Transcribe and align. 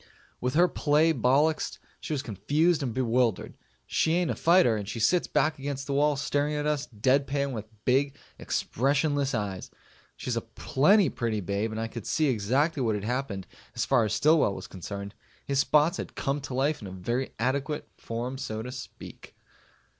With 0.39 0.55
her 0.55 0.67
play 0.67 1.13
bollixed, 1.13 1.77
she 1.99 2.11
was 2.11 2.23
confused 2.23 2.81
and 2.81 2.91
bewildered. 2.91 3.53
She 3.85 4.13
ain't 4.15 4.31
a 4.31 4.35
fighter, 4.35 4.75
and 4.75 4.89
she 4.89 4.99
sits 4.99 5.27
back 5.27 5.59
against 5.59 5.85
the 5.85 5.93
wall 5.93 6.15
staring 6.15 6.55
at 6.55 6.65
us 6.65 6.87
dead 6.87 7.27
pan 7.27 7.51
with 7.51 7.67
big 7.85 8.15
expressionless 8.39 9.35
eyes. 9.35 9.69
She's 10.17 10.35
a 10.35 10.41
plenty 10.41 11.09
pretty 11.09 11.39
babe 11.39 11.71
and 11.71 11.79
I 11.79 11.87
could 11.87 12.07
see 12.07 12.29
exactly 12.29 12.81
what 12.81 12.95
had 12.95 13.03
happened 13.03 13.45
as 13.75 13.85
far 13.85 14.03
as 14.03 14.13
Stillwell 14.15 14.55
was 14.55 14.65
concerned. 14.65 15.13
His 15.45 15.59
spots 15.59 15.97
had 15.97 16.15
come 16.15 16.41
to 16.41 16.55
life 16.55 16.81
in 16.81 16.91
very 17.03 17.35
adequate 17.37 17.87
form 17.95 18.39
so 18.39 18.63
to 18.63 18.71
speak. 18.71 19.35